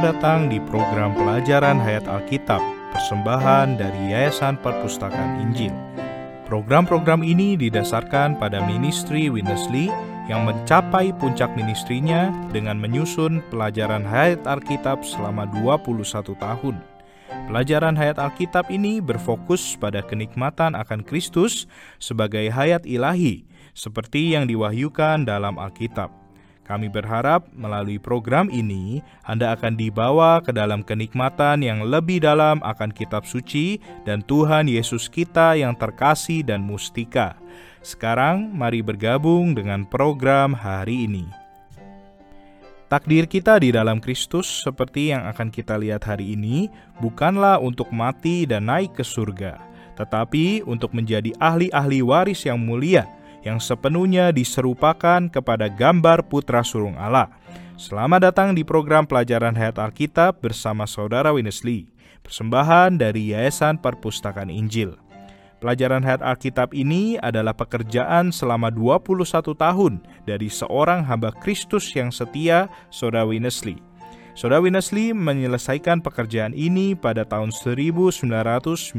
Selamat 0.00 0.16
datang 0.16 0.48
di 0.48 0.56
program 0.64 1.12
pelajaran 1.12 1.76
Hayat 1.76 2.08
Alkitab, 2.08 2.56
persembahan 2.96 3.76
dari 3.76 4.16
Yayasan 4.16 4.56
Perpustakaan 4.56 5.44
Injil. 5.44 5.76
Program-program 6.48 7.20
ini 7.20 7.52
didasarkan 7.60 8.40
pada 8.40 8.64
ministry 8.64 9.28
Winnesley 9.28 9.92
yang 10.24 10.48
mencapai 10.48 11.12
puncak 11.20 11.52
ministrinya 11.52 12.32
dengan 12.48 12.80
menyusun 12.80 13.44
pelajaran 13.52 14.00
Hayat 14.08 14.40
Alkitab 14.48 15.04
selama 15.04 15.44
21 15.60 16.00
tahun. 16.32 16.80
Pelajaran 17.52 17.92
hayat 17.92 18.16
Alkitab 18.16 18.72
ini 18.72 19.04
berfokus 19.04 19.76
pada 19.76 20.00
kenikmatan 20.00 20.80
akan 20.80 21.04
Kristus 21.04 21.68
sebagai 22.00 22.48
hayat 22.48 22.88
ilahi, 22.88 23.44
seperti 23.76 24.32
yang 24.32 24.48
diwahyukan 24.48 25.28
dalam 25.28 25.60
Alkitab. 25.60 26.19
Kami 26.70 26.86
berharap 26.86 27.50
melalui 27.50 27.98
program 27.98 28.46
ini 28.46 29.02
Anda 29.26 29.58
akan 29.58 29.74
dibawa 29.74 30.38
ke 30.38 30.54
dalam 30.54 30.86
kenikmatan 30.86 31.66
yang 31.66 31.82
lebih 31.82 32.22
dalam 32.22 32.62
akan 32.62 32.94
kitab 32.94 33.26
suci 33.26 33.82
dan 34.06 34.22
Tuhan 34.22 34.70
Yesus 34.70 35.10
kita 35.10 35.58
yang 35.58 35.74
terkasih 35.74 36.46
dan 36.46 36.62
mustika. 36.62 37.34
Sekarang 37.82 38.54
mari 38.54 38.86
bergabung 38.86 39.50
dengan 39.50 39.82
program 39.82 40.54
hari 40.54 41.10
ini. 41.10 41.26
Takdir 42.86 43.26
kita 43.26 43.58
di 43.58 43.74
dalam 43.74 43.98
Kristus 43.98 44.46
seperti 44.62 45.10
yang 45.10 45.26
akan 45.26 45.50
kita 45.50 45.74
lihat 45.74 46.06
hari 46.06 46.38
ini 46.38 46.70
bukanlah 47.02 47.58
untuk 47.58 47.90
mati 47.90 48.46
dan 48.46 48.70
naik 48.70 48.94
ke 48.94 49.02
surga, 49.02 49.58
tetapi 49.98 50.62
untuk 50.62 50.94
menjadi 50.94 51.34
ahli-ahli 51.42 51.98
waris 51.98 52.46
yang 52.46 52.62
mulia 52.62 53.10
yang 53.44 53.58
sepenuhnya 53.58 54.32
diserupakan 54.32 55.28
kepada 55.28 55.68
gambar 55.68 56.28
putra 56.28 56.60
sulung 56.60 56.96
Allah. 56.96 57.32
Selamat 57.80 58.28
datang 58.28 58.52
di 58.52 58.60
program 58.60 59.08
pelajaran 59.08 59.56
Hayat 59.56 59.80
Alkitab 59.80 60.44
bersama 60.44 60.84
Saudara 60.84 61.32
Winnesley, 61.32 61.88
persembahan 62.20 63.00
dari 63.00 63.32
Yayasan 63.32 63.80
Perpustakaan 63.80 64.52
Injil. 64.52 65.00
Pelajaran 65.60 66.04
Hayat 66.04 66.24
Alkitab 66.24 66.72
ini 66.72 67.20
adalah 67.20 67.52
pekerjaan 67.52 68.32
selama 68.32 68.72
21 68.72 69.24
tahun 69.56 70.00
dari 70.24 70.48
seorang 70.48 71.04
hamba 71.04 71.32
Kristus 71.36 71.92
yang 71.92 72.08
setia, 72.08 72.68
Saudara 72.88 73.28
Winnesley. 73.28 73.89
Saudara 74.38 74.62
Winnesley 74.62 75.10
menyelesaikan 75.10 76.00
pekerjaan 76.00 76.54
ini 76.54 76.94
pada 76.94 77.26
tahun 77.26 77.50
1995 77.50 78.94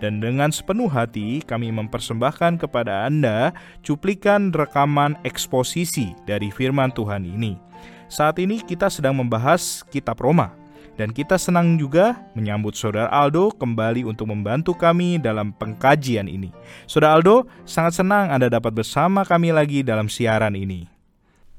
dan 0.00 0.12
dengan 0.22 0.48
sepenuh 0.48 0.88
hati 0.88 1.44
kami 1.44 1.68
mempersembahkan 1.68 2.56
kepada 2.64 3.04
Anda 3.04 3.52
cuplikan 3.84 4.48
rekaman 4.50 5.20
eksposisi 5.28 6.16
dari 6.24 6.48
firman 6.48 6.88
Tuhan 6.96 7.28
ini. 7.28 7.60
Saat 8.08 8.40
ini 8.40 8.64
kita 8.64 8.88
sedang 8.88 9.20
membahas 9.20 9.84
kitab 9.92 10.16
Roma 10.24 10.56
dan 10.98 11.14
kita 11.14 11.38
senang 11.38 11.78
juga 11.78 12.18
menyambut 12.34 12.74
Saudara 12.74 13.12
Aldo 13.12 13.54
kembali 13.54 14.02
untuk 14.02 14.32
membantu 14.32 14.74
kami 14.74 15.22
dalam 15.22 15.54
pengkajian 15.54 16.26
ini. 16.26 16.50
Saudara 16.90 17.20
Aldo, 17.20 17.46
sangat 17.62 18.02
senang 18.02 18.34
Anda 18.34 18.50
dapat 18.50 18.74
bersama 18.74 19.22
kami 19.22 19.54
lagi 19.54 19.86
dalam 19.86 20.10
siaran 20.10 20.58
ini. 20.58 20.97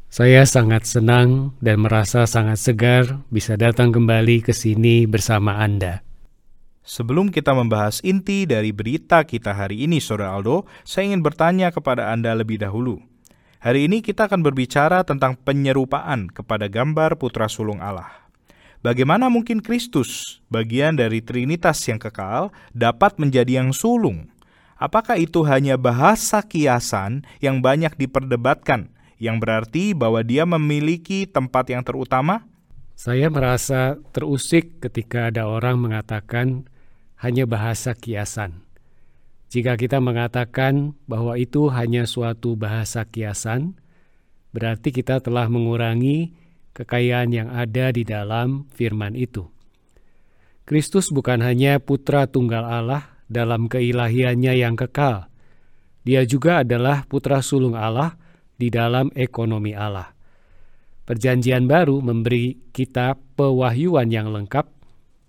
Saya 0.10 0.42
sangat 0.42 0.90
senang 0.90 1.54
dan 1.62 1.86
merasa 1.86 2.26
sangat 2.26 2.58
segar 2.58 3.22
bisa 3.30 3.54
datang 3.54 3.94
kembali 3.94 4.42
ke 4.42 4.58
sini 4.58 5.06
bersama 5.06 5.62
Anda. 5.62 6.02
Sebelum 6.82 7.30
kita 7.30 7.54
membahas 7.54 8.02
inti 8.02 8.50
dari 8.50 8.74
berita 8.74 9.22
kita 9.22 9.54
hari 9.54 9.86
ini, 9.86 10.02
Saudara 10.02 10.34
Aldo, 10.34 10.66
saya 10.82 11.14
ingin 11.14 11.22
bertanya 11.22 11.70
kepada 11.70 12.10
Anda 12.10 12.33
lebih 12.33 12.58
dahulu. 12.58 12.98
Hari 13.61 13.86
ini 13.86 14.02
kita 14.02 14.26
akan 14.26 14.42
berbicara 14.42 15.06
tentang 15.06 15.38
penyerupaan 15.38 16.33
kepada 16.33 16.66
gambar 16.66 17.22
putra 17.22 17.45
sulung 17.45 17.78
Allah. 17.78 18.10
Bagaimana 18.82 19.30
mungkin 19.30 19.62
Kristus, 19.62 20.42
bagian 20.50 20.98
dari 20.98 21.22
Trinitas 21.22 21.86
yang 21.86 22.02
kekal, 22.02 22.50
dapat 22.73 23.22
menjadi 23.22 23.62
yang 23.62 23.78
sulung? 23.78 24.33
Apakah 24.82 25.22
itu 25.22 25.45
hanya 25.45 25.78
bahasa 25.78 26.42
kiasan 26.42 27.30
yang 27.45 27.62
banyak 27.62 27.94
diperdebatkan 27.94 28.89
yang 29.20 29.38
berarti 29.38 29.92
bahwa 29.92 30.24
dia 30.24 30.48
memiliki 30.48 31.28
tempat 31.28 31.68
yang 31.70 31.84
terutama? 31.84 32.48
Saya 32.96 33.28
merasa 33.28 34.00
terusik 34.16 34.80
ketika 34.80 35.28
ada 35.28 35.48
orang 35.48 35.80
mengatakan 35.80 36.68
hanya 37.20 37.44
bahasa 37.44 37.92
kiasan. 37.92 38.64
Jika 39.52 39.76
kita 39.76 40.00
mengatakan 40.00 40.96
bahwa 41.04 41.36
itu 41.36 41.68
hanya 41.68 42.08
suatu 42.08 42.56
bahasa 42.56 43.04
kiasan, 43.04 43.76
berarti 44.56 44.96
kita 44.96 45.20
telah 45.20 45.52
mengurangi 45.52 46.32
kekayaan 46.72 47.30
yang 47.36 47.50
ada 47.52 47.92
di 47.92 48.08
dalam 48.08 48.72
firman 48.72 49.20
itu. 49.20 49.52
Kristus 50.64 51.10
bukan 51.10 51.42
hanya 51.44 51.82
putra 51.82 52.30
tunggal 52.30 52.62
Allah 52.62 53.20
dalam 53.26 53.68
keilahiannya 53.68 54.54
yang 54.54 54.78
kekal. 54.78 55.28
Dia 56.06 56.24
juga 56.24 56.62
adalah 56.62 57.10
putra 57.10 57.42
sulung 57.42 57.74
Allah 57.74 58.16
di 58.59 58.67
dalam 58.67 59.08
ekonomi 59.15 59.71
Allah. 59.71 60.11
Perjanjian 61.08 61.65
baru 61.65 62.03
memberi 62.03 62.70
kita 62.70 63.17
pewahyuan 63.33 64.14
yang 64.14 64.30
lengkap 64.30 64.70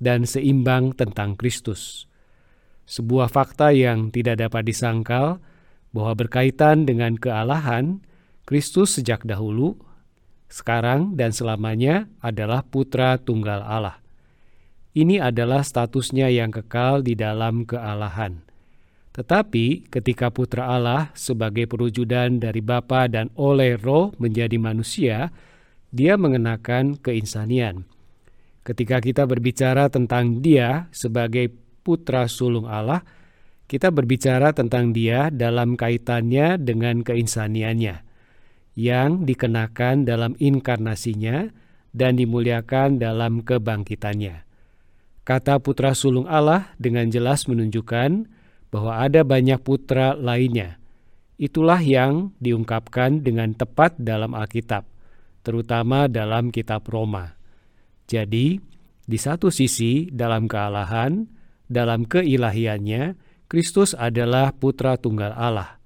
dan 0.02 0.28
seimbang 0.28 0.92
tentang 0.92 1.38
Kristus. 1.38 2.04
Sebuah 2.84 3.30
fakta 3.30 3.70
yang 3.70 4.10
tidak 4.10 4.42
dapat 4.42 4.66
disangkal 4.66 5.38
bahwa 5.94 6.12
berkaitan 6.18 6.84
dengan 6.84 7.14
kealahan, 7.14 8.02
Kristus 8.44 8.98
sejak 8.98 9.22
dahulu, 9.22 9.78
sekarang 10.50 11.14
dan 11.14 11.30
selamanya 11.30 12.10
adalah 12.18 12.66
putra 12.66 13.14
tunggal 13.22 13.62
Allah. 13.62 14.02
Ini 14.90 15.22
adalah 15.22 15.62
statusnya 15.62 16.26
yang 16.34 16.50
kekal 16.50 17.06
di 17.06 17.14
dalam 17.14 17.62
kealahan. 17.62 18.49
Tetapi 19.10 19.90
ketika 19.90 20.30
putra 20.30 20.70
Allah 20.70 21.10
sebagai 21.18 21.66
perwujudan 21.66 22.38
dari 22.38 22.62
Bapa 22.62 23.10
dan 23.10 23.26
oleh 23.34 23.74
roh 23.74 24.14
menjadi 24.22 24.54
manusia, 24.54 25.34
dia 25.90 26.14
mengenakan 26.14 26.94
keinsanian. 26.94 27.82
Ketika 28.62 29.02
kita 29.02 29.26
berbicara 29.26 29.90
tentang 29.90 30.38
dia 30.38 30.86
sebagai 30.94 31.50
putra 31.82 32.30
sulung 32.30 32.70
Allah, 32.70 33.02
kita 33.66 33.90
berbicara 33.90 34.54
tentang 34.54 34.94
dia 34.94 35.30
dalam 35.30 35.74
kaitannya 35.74 36.58
dengan 36.58 37.02
keinsaniannya, 37.02 38.02
yang 38.78 39.26
dikenakan 39.26 40.06
dalam 40.06 40.38
inkarnasinya 40.38 41.50
dan 41.90 42.14
dimuliakan 42.14 43.02
dalam 43.02 43.42
kebangkitannya. 43.42 44.46
Kata 45.26 45.58
putra 45.58 45.94
sulung 45.94 46.30
Allah 46.30 46.70
dengan 46.78 47.10
jelas 47.10 47.46
menunjukkan 47.50 48.38
bahwa 48.70 49.02
ada 49.02 49.26
banyak 49.26 49.58
putra 49.62 50.14
lainnya. 50.14 50.78
Itulah 51.40 51.82
yang 51.82 52.34
diungkapkan 52.38 53.22
dengan 53.22 53.52
tepat 53.54 53.98
dalam 53.98 54.32
Alkitab, 54.36 54.86
terutama 55.42 56.06
dalam 56.06 56.54
kitab 56.54 56.86
Roma. 56.86 57.34
Jadi, 58.06 58.60
di 59.06 59.18
satu 59.18 59.50
sisi 59.50 60.06
dalam 60.10 60.46
kealahan, 60.46 61.26
dalam 61.66 62.06
keilahiannya, 62.06 63.14
Kristus 63.50 63.98
adalah 63.98 64.54
putra 64.54 64.94
tunggal 64.94 65.34
Allah. 65.34 65.82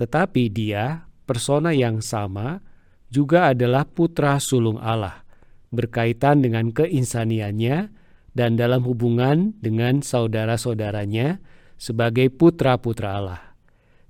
Tetapi 0.00 0.48
dia, 0.48 1.04
persona 1.28 1.72
yang 1.76 2.00
sama, 2.00 2.64
juga 3.12 3.52
adalah 3.52 3.84
putra 3.84 4.38
sulung 4.40 4.80
Allah, 4.80 5.24
berkaitan 5.72 6.40
dengan 6.40 6.72
keinsaniannya 6.72 7.90
dan 8.36 8.50
dalam 8.60 8.84
hubungan 8.84 9.56
dengan 9.60 10.00
saudara-saudaranya, 10.04 11.40
sebagai 11.76 12.32
putra-putra 12.32 13.16
Allah. 13.16 13.42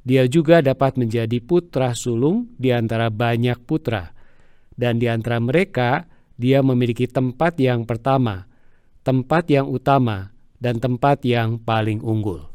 Dia 0.07 0.31
juga 0.31 0.63
dapat 0.63 0.95
menjadi 0.95 1.43
putra 1.43 1.91
sulung 1.99 2.47
di 2.55 2.71
antara 2.71 3.11
banyak 3.11 3.59
putra, 3.67 4.15
dan 4.79 5.03
di 5.03 5.11
antara 5.11 5.43
mereka 5.43 6.07
dia 6.39 6.63
memiliki 6.63 7.11
tempat 7.11 7.59
yang 7.59 7.83
pertama, 7.83 8.47
tempat 9.03 9.51
yang 9.51 9.67
utama, 9.67 10.31
dan 10.63 10.79
tempat 10.79 11.27
yang 11.27 11.59
paling 11.59 11.99
unggul. 12.05 12.47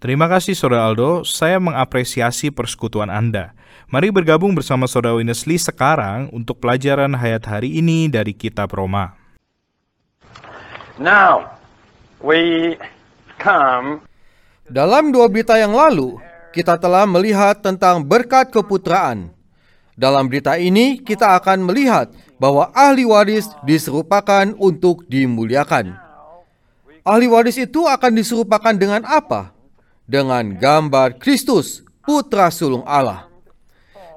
Terima 0.00 0.30
kasih 0.30 0.54
Saudara 0.54 0.88
Aldo, 0.88 1.24
saya 1.26 1.58
mengapresiasi 1.58 2.54
persekutuan 2.54 3.10
Anda. 3.10 3.52
Mari 3.90 4.14
bergabung 4.14 4.54
bersama 4.54 4.88
Saudara 4.88 5.18
Winnesley 5.18 5.58
sekarang 5.58 6.30
untuk 6.30 6.62
pelajaran 6.62 7.12
hayat 7.12 7.44
hari 7.44 7.76
ini 7.76 8.06
dari 8.06 8.32
Kitab 8.32 8.72
Roma. 8.72 9.18
Now, 10.96 11.58
we 12.22 12.78
come 13.36 14.05
dalam 14.66 15.14
dua 15.14 15.30
berita 15.30 15.54
yang 15.54 15.74
lalu, 15.74 16.18
kita 16.50 16.74
telah 16.80 17.06
melihat 17.06 17.60
tentang 17.62 18.02
berkat 18.02 18.50
keputraan. 18.50 19.30
Dalam 19.96 20.28
berita 20.28 20.60
ini, 20.60 21.00
kita 21.00 21.38
akan 21.40 21.64
melihat 21.64 22.12
bahwa 22.36 22.68
ahli 22.76 23.08
waris 23.08 23.48
diserupakan 23.64 24.52
untuk 24.60 25.08
dimuliakan. 25.08 25.96
Ahli 27.06 27.30
waris 27.30 27.56
itu 27.56 27.86
akan 27.88 28.12
diserupakan 28.12 28.74
dengan 28.76 29.06
apa? 29.08 29.56
Dengan 30.04 30.52
gambar 30.52 31.16
Kristus, 31.16 31.80
putra 32.04 32.52
sulung 32.52 32.84
Allah. 32.84 33.30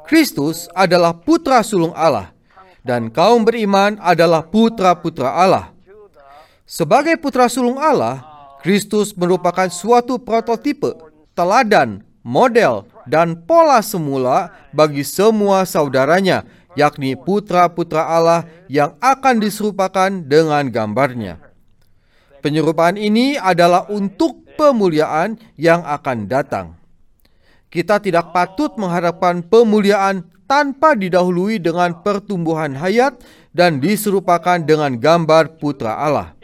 Kristus 0.10 0.66
adalah 0.74 1.14
putra 1.14 1.62
sulung 1.62 1.94
Allah, 1.94 2.34
dan 2.82 3.14
kaum 3.14 3.46
beriman 3.46 3.96
adalah 4.02 4.42
putra-putra 4.42 5.32
Allah. 5.32 5.70
Sebagai 6.66 7.18
putra 7.18 7.50
sulung 7.50 7.78
Allah, 7.82 8.29
Kristus 8.60 9.16
merupakan 9.16 9.72
suatu 9.72 10.20
prototipe, 10.20 10.92
teladan, 11.32 12.04
model, 12.28 12.84
dan 13.08 13.40
pola 13.48 13.80
semula 13.80 14.52
bagi 14.76 15.08
semua 15.08 15.64
saudaranya, 15.64 16.44
yakni 16.76 17.16
putra-putra 17.16 18.04
Allah 18.04 18.44
yang 18.68 19.00
akan 19.00 19.40
diserupakan 19.40 20.12
dengan 20.12 20.68
gambarnya. 20.68 21.40
Penyerupaan 22.40 22.96
ini 22.96 23.36
adalah 23.36 23.88
untuk 23.92 24.44
pemuliaan 24.56 25.40
yang 25.60 25.84
akan 25.84 26.28
datang. 26.28 26.76
Kita 27.68 28.00
tidak 28.00 28.32
patut 28.32 28.76
mengharapkan 28.76 29.44
pemuliaan 29.46 30.26
tanpa 30.50 30.98
didahului 30.98 31.62
dengan 31.62 32.02
pertumbuhan 32.02 32.74
hayat 32.74 33.22
dan 33.54 33.78
diserupakan 33.78 34.58
dengan 34.64 34.98
gambar 34.98 35.62
putra 35.62 35.94
Allah. 36.00 36.39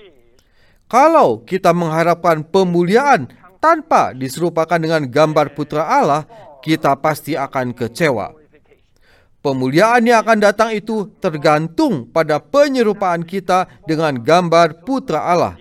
Kalau 0.85 1.41
kita 1.41 1.73
mengharapkan 1.73 2.45
pemuliaan 2.45 3.25
tanpa 3.57 4.13
diserupakan 4.13 4.77
dengan 4.77 5.09
gambar 5.09 5.57
putra 5.57 5.89
Allah, 5.89 6.29
kita 6.61 6.93
pasti 7.01 7.33
akan 7.33 7.73
kecewa. 7.73 8.37
Pemuliaan 9.41 10.05
yang 10.05 10.25
akan 10.25 10.41
datang 10.41 10.73
itu 10.73 11.09
tergantung 11.21 12.09
pada 12.09 12.41
penyerupaan 12.41 13.21
kita 13.21 13.69
dengan 13.85 14.17
gambar 14.17 14.81
putra 14.85 15.21
Allah. 15.21 15.53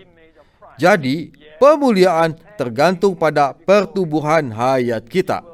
Jadi, 0.80 1.32
pemuliaan 1.60 2.36
tergantung 2.56 3.16
pada 3.16 3.52
pertumbuhan 3.52 4.52
hayat 4.52 5.04
kita. 5.04 5.44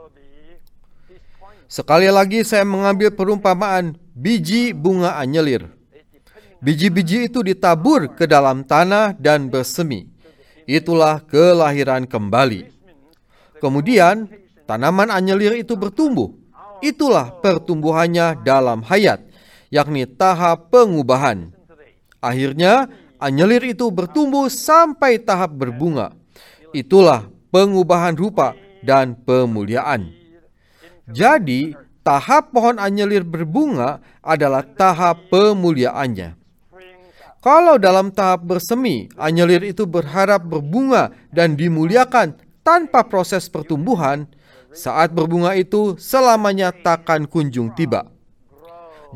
Sekali 1.70 2.10
lagi 2.10 2.42
saya 2.42 2.66
mengambil 2.66 3.14
perumpamaan 3.14 3.94
biji 4.14 4.74
bunga 4.74 5.14
anyelir. 5.18 5.70
Biji-biji 6.60 7.32
itu 7.32 7.40
ditabur 7.40 8.12
ke 8.12 8.28
dalam 8.28 8.60
tanah 8.60 9.16
dan 9.16 9.48
bersemi. 9.48 10.12
Itulah 10.68 11.24
kelahiran 11.24 12.04
kembali. 12.04 12.68
Kemudian, 13.64 14.28
tanaman 14.68 15.08
anyelir 15.08 15.56
itu 15.56 15.72
bertumbuh. 15.72 16.36
Itulah 16.84 17.32
pertumbuhannya 17.40 18.40
dalam 18.44 18.84
hayat, 18.84 19.24
yakni 19.72 20.04
tahap 20.04 20.68
pengubahan. 20.68 21.52
Akhirnya, 22.20 22.92
anyelir 23.16 23.72
itu 23.72 23.88
bertumbuh 23.88 24.48
sampai 24.52 25.16
tahap 25.20 25.56
berbunga. 25.56 26.12
Itulah 26.76 27.24
pengubahan 27.48 28.16
rupa 28.16 28.52
dan 28.84 29.16
pemuliaan. 29.16 30.12
Jadi, 31.08 31.72
tahap 32.04 32.52
pohon 32.52 32.80
anyelir 32.80 33.24
berbunga 33.24 34.00
adalah 34.20 34.64
tahap 34.64 35.28
pemuliaannya. 35.28 36.39
Kalau 37.40 37.80
dalam 37.80 38.12
tahap 38.12 38.44
bersemi, 38.44 39.08
anyelir 39.16 39.64
itu 39.64 39.88
berharap 39.88 40.44
berbunga 40.44 41.08
dan 41.32 41.56
dimuliakan 41.56 42.36
tanpa 42.60 43.00
proses 43.08 43.48
pertumbuhan, 43.48 44.28
saat 44.76 45.16
berbunga 45.16 45.56
itu 45.56 45.96
selamanya 45.96 46.68
takkan 46.68 47.24
kunjung 47.24 47.72
tiba. 47.72 48.12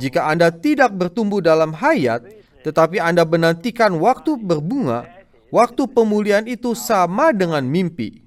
Jika 0.00 0.25
Anda 0.25 0.49
tidak 0.49 0.97
bertumbuh 0.97 1.44
dalam 1.44 1.76
hayat, 1.76 2.25
tetapi 2.65 2.97
Anda 2.97 3.29
menantikan 3.29 4.00
waktu 4.00 4.41
berbunga, 4.41 5.05
waktu 5.53 5.85
pemulihan 5.93 6.49
itu 6.49 6.73
sama 6.73 7.29
dengan 7.29 7.61
mimpi. 7.69 8.25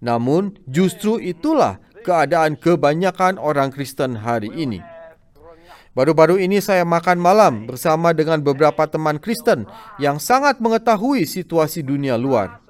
Namun, 0.00 0.56
justru 0.64 1.20
itulah 1.20 1.76
keadaan 2.00 2.56
kebanyakan 2.56 3.36
orang 3.36 3.68
Kristen 3.68 4.16
hari 4.24 4.48
ini. 4.56 4.80
Baru-baru 5.96 6.36
ini 6.36 6.60
saya 6.60 6.84
makan 6.84 7.16
malam 7.16 7.64
bersama 7.64 8.12
dengan 8.12 8.44
beberapa 8.44 8.84
teman 8.84 9.16
Kristen 9.16 9.64
yang 9.96 10.20
sangat 10.20 10.60
mengetahui 10.60 11.24
situasi 11.24 11.80
dunia 11.80 12.20
luar. 12.20 12.60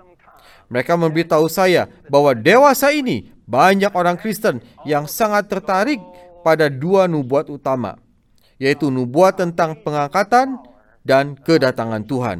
Mereka 0.68 0.94
memberitahu 0.94 1.48
saya 1.50 1.88
bahwa 2.06 2.36
dewasa 2.36 2.92
ini 2.94 3.32
banyak 3.48 3.90
orang 3.96 4.20
Kristen 4.20 4.60
yang 4.84 5.08
sangat 5.08 5.48
tertarik 5.48 5.98
pada 6.44 6.68
dua 6.68 7.08
nubuat 7.08 7.48
utama, 7.48 7.96
yaitu 8.60 8.92
nubuat 8.92 9.40
tentang 9.40 9.74
pengangkatan 9.80 10.60
dan 11.02 11.34
kedatangan 11.34 12.04
Tuhan. 12.04 12.38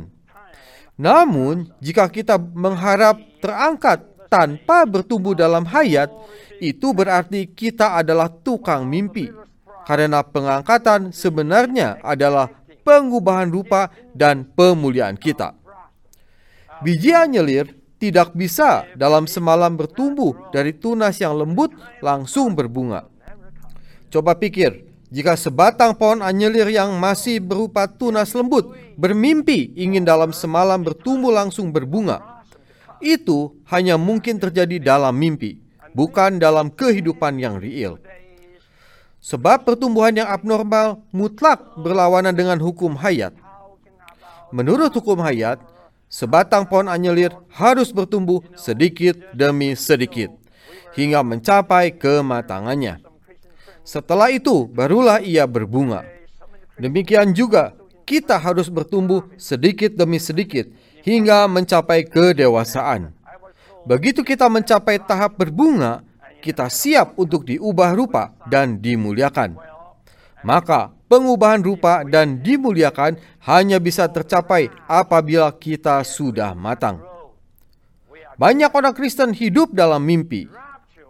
Namun, 1.00 1.72
jika 1.80 2.10
kita 2.10 2.36
mengharap 2.36 3.18
terangkat 3.40 4.04
tanpa 4.28 4.84
bertumbuh 4.84 5.32
dalam 5.32 5.64
hayat, 5.64 6.12
itu 6.60 6.92
berarti 6.92 7.48
kita 7.48 7.96
adalah 7.96 8.28
tukang 8.28 8.84
mimpi 8.84 9.47
karena 9.88 10.20
pengangkatan 10.20 11.16
sebenarnya 11.16 11.96
adalah 12.04 12.52
pengubahan 12.84 13.48
rupa 13.48 13.88
dan 14.12 14.44
pemuliaan 14.44 15.16
kita. 15.16 15.56
Biji 16.84 17.16
anyelir 17.16 17.72
tidak 17.96 18.36
bisa 18.36 18.84
dalam 19.00 19.24
semalam 19.24 19.72
bertumbuh 19.80 20.52
dari 20.52 20.76
tunas 20.76 21.16
yang 21.16 21.32
lembut 21.40 21.72
langsung 22.04 22.52
berbunga. 22.52 23.08
Coba 24.12 24.36
pikir, 24.36 24.84
jika 25.08 25.40
sebatang 25.40 25.96
pohon 25.96 26.20
anyelir 26.20 26.68
yang 26.68 26.92
masih 27.00 27.40
berupa 27.40 27.88
tunas 27.88 28.36
lembut 28.36 28.76
bermimpi 29.00 29.72
ingin 29.72 30.04
dalam 30.04 30.36
semalam 30.36 30.84
bertumbuh 30.84 31.32
langsung 31.32 31.72
berbunga, 31.72 32.44
itu 33.00 33.56
hanya 33.72 33.96
mungkin 33.96 34.36
terjadi 34.36 34.84
dalam 34.84 35.16
mimpi, 35.16 35.64
bukan 35.96 36.36
dalam 36.36 36.68
kehidupan 36.68 37.40
yang 37.40 37.56
real. 37.56 37.96
Sebab 39.18 39.66
pertumbuhan 39.66 40.14
yang 40.14 40.30
abnormal 40.30 41.02
mutlak 41.10 41.58
berlawanan 41.74 42.32
dengan 42.32 42.58
hukum 42.62 42.94
hayat. 42.94 43.34
Menurut 44.54 44.94
hukum 44.94 45.18
hayat, 45.20 45.58
sebatang 46.06 46.64
pohon 46.64 46.88
anyelir 46.88 47.34
harus 47.52 47.90
bertumbuh 47.92 48.40
sedikit 48.54 49.18
demi 49.34 49.74
sedikit 49.74 50.32
hingga 50.94 51.20
mencapai 51.26 51.92
kematangannya. 51.92 53.02
Setelah 53.82 54.32
itu, 54.32 54.68
barulah 54.70 55.20
ia 55.20 55.44
berbunga. 55.44 56.06
Demikian 56.78 57.34
juga, 57.34 57.74
kita 58.08 58.40
harus 58.40 58.72
bertumbuh 58.72 59.26
sedikit 59.36 59.92
demi 59.92 60.16
sedikit 60.16 60.70
hingga 61.04 61.44
mencapai 61.44 62.08
kedewasaan. 62.08 63.12
Begitu 63.84 64.20
kita 64.24 64.48
mencapai 64.48 65.00
tahap 65.00 65.36
berbunga, 65.36 66.04
kita 66.38 66.70
siap 66.70 67.18
untuk 67.18 67.44
diubah 67.44 67.94
rupa 67.94 68.34
dan 68.46 68.78
dimuliakan. 68.78 69.58
Maka 70.46 70.94
pengubahan 71.10 71.60
rupa 71.60 72.06
dan 72.06 72.38
dimuliakan 72.38 73.18
hanya 73.50 73.82
bisa 73.82 74.06
tercapai 74.06 74.70
apabila 74.86 75.50
kita 75.50 76.04
sudah 76.06 76.54
matang. 76.54 77.02
Banyak 78.38 78.70
orang 78.70 78.94
Kristen 78.94 79.34
hidup 79.34 79.74
dalam 79.74 80.06
mimpi. 80.06 80.46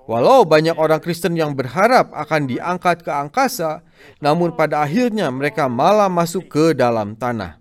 Walau 0.09 0.49
banyak 0.49 0.73
orang 0.81 1.05
Kristen 1.05 1.37
yang 1.37 1.53
berharap 1.53 2.09
akan 2.17 2.49
diangkat 2.49 3.05
ke 3.05 3.13
angkasa, 3.13 3.85
namun 4.25 4.57
pada 4.57 4.81
akhirnya 4.81 5.29
mereka 5.29 5.69
malah 5.69 6.09
masuk 6.09 6.49
ke 6.49 6.65
dalam 6.73 7.13
tanah. 7.13 7.61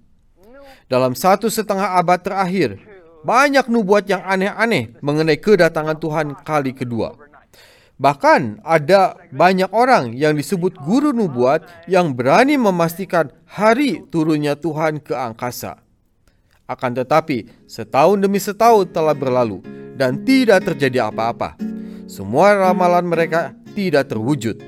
Dalam 0.88 1.12
satu 1.12 1.52
setengah 1.52 2.00
abad 2.00 2.24
terakhir, 2.24 2.80
banyak 3.28 3.68
nubuat 3.68 4.08
yang 4.08 4.24
aneh-aneh 4.24 4.96
mengenai 5.04 5.36
kedatangan 5.36 6.00
Tuhan 6.00 6.28
kali 6.48 6.72
kedua. 6.72 7.27
Bahkan 7.98 8.62
ada 8.62 9.18
banyak 9.34 9.74
orang 9.74 10.14
yang 10.14 10.38
disebut 10.38 10.78
guru 10.86 11.10
nubuat 11.10 11.66
yang 11.90 12.14
berani 12.14 12.54
memastikan 12.54 13.34
hari 13.50 14.06
turunnya 14.14 14.54
Tuhan 14.54 15.02
ke 15.02 15.18
angkasa. 15.18 15.82
Akan 16.70 16.94
tetapi, 16.94 17.50
setahun 17.66 18.22
demi 18.22 18.38
setahun 18.38 18.94
telah 18.94 19.18
berlalu 19.18 19.66
dan 19.98 20.22
tidak 20.22 20.70
terjadi 20.70 21.10
apa-apa. 21.10 21.58
Semua 22.06 22.54
ramalan 22.54 23.02
mereka 23.02 23.58
tidak 23.74 24.14
terwujud. 24.14 24.62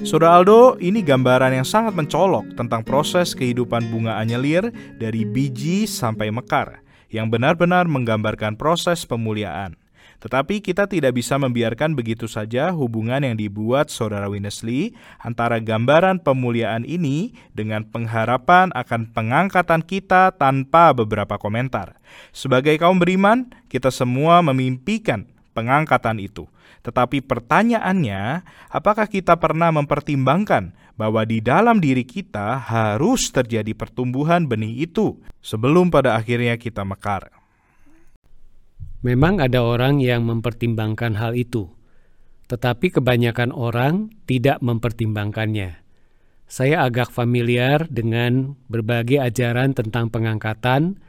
Saudara 0.00 0.40
Aldo, 0.40 0.80
ini 0.80 1.04
gambaran 1.04 1.60
yang 1.60 1.68
sangat 1.68 1.92
mencolok 1.92 2.56
tentang 2.56 2.80
proses 2.84 3.36
kehidupan 3.36 3.92
bunga 3.92 4.16
anyelir 4.16 4.72
dari 4.96 5.28
biji 5.28 5.84
sampai 5.84 6.32
mekar, 6.32 6.80
yang 7.12 7.28
benar-benar 7.28 7.84
menggambarkan 7.84 8.56
proses 8.56 9.04
pemuliaan. 9.04 9.76
Tetapi 10.24 10.64
kita 10.64 10.88
tidak 10.88 11.20
bisa 11.20 11.36
membiarkan 11.36 11.92
begitu 11.92 12.24
saja 12.24 12.72
hubungan 12.72 13.20
yang 13.20 13.36
dibuat 13.36 13.92
saudara 13.92 14.24
Winnesley 14.32 14.96
antara 15.20 15.60
gambaran 15.60 16.24
pemuliaan 16.24 16.88
ini 16.88 17.36
dengan 17.52 17.84
pengharapan 17.84 18.72
akan 18.72 19.12
pengangkatan 19.12 19.84
kita 19.84 20.32
tanpa 20.32 20.96
beberapa 20.96 21.36
komentar. 21.36 22.00
Sebagai 22.32 22.72
kaum 22.80 22.96
beriman, 22.96 23.52
kita 23.68 23.92
semua 23.92 24.40
memimpikan 24.40 25.28
pengangkatan 25.52 26.16
itu. 26.16 26.48
Tetapi 26.80 27.20
pertanyaannya, 27.20 28.48
apakah 28.72 29.04
kita 29.04 29.36
pernah 29.36 29.68
mempertimbangkan 29.76 30.72
bahwa 30.96 31.20
di 31.28 31.44
dalam 31.44 31.84
diri 31.84 32.04
kita 32.08 32.64
harus 32.64 33.28
terjadi 33.28 33.76
pertumbuhan 33.76 34.48
benih 34.48 34.88
itu 34.88 35.20
sebelum 35.44 35.92
pada 35.92 36.16
akhirnya 36.16 36.56
kita 36.56 36.80
mekar? 36.80 37.43
Memang 39.04 39.36
ada 39.36 39.60
orang 39.60 40.00
yang 40.00 40.24
mempertimbangkan 40.24 41.20
hal 41.20 41.36
itu, 41.36 41.68
tetapi 42.48 42.88
kebanyakan 42.88 43.52
orang 43.52 44.08
tidak 44.24 44.64
mempertimbangkannya. 44.64 45.84
saya 46.44 46.84
agak 46.84 47.08
familiar 47.08 47.88
dengan 47.88 48.54
berbagai 48.68 49.16
ajaran 49.16 49.72
tentang 49.72 50.12
pengangkatan 50.12 51.00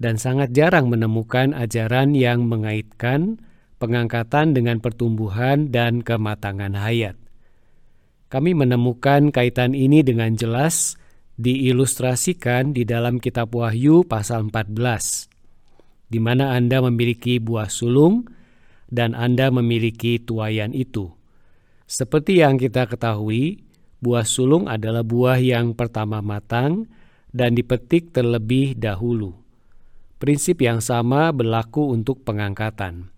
dan 0.00 0.14
sangat 0.16 0.50
jarang 0.56 0.88
menemukan 0.88 1.52
ajaran 1.52 2.16
yang 2.16 2.48
mengaitkan 2.48 3.36
pengangkatan 3.78 4.56
dengan 4.56 4.80
pertumbuhan 4.80 5.70
dan 5.70 6.02
kematangan 6.02 6.74
hayat. 6.74 7.14
Kami 8.32 8.56
menemukan 8.56 9.28
kaitan 9.28 9.76
ini 9.76 10.02
dengan 10.02 10.34
jelas 10.34 10.96
diilustrasikan 11.38 12.74
di 12.74 12.82
dalam 12.82 13.22
kitab 13.22 13.54
Wahyu 13.54 14.02
pasal 14.08 14.50
14, 14.50 15.30
di 16.08 16.20
mana 16.20 16.56
Anda 16.56 16.80
memiliki 16.84 17.40
buah 17.40 17.68
sulung 17.68 18.28
dan 18.88 19.12
Anda 19.12 19.52
memiliki 19.52 20.20
tuayan 20.20 20.72
itu. 20.72 21.12
Seperti 21.88 22.44
yang 22.44 22.60
kita 22.60 22.88
ketahui, 22.88 23.64
buah 24.00 24.24
sulung 24.24 24.68
adalah 24.68 25.04
buah 25.04 25.40
yang 25.40 25.72
pertama 25.72 26.20
matang 26.20 26.88
dan 27.32 27.56
dipetik 27.56 28.12
terlebih 28.12 28.76
dahulu. 28.76 29.36
Prinsip 30.18 30.58
yang 30.64 30.82
sama 30.82 31.30
berlaku 31.30 31.94
untuk 31.94 32.26
pengangkatan. 32.26 33.12